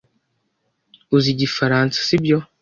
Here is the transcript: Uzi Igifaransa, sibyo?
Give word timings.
Uzi 1.15 1.29
Igifaransa, 1.35 1.95
sibyo? 2.07 2.37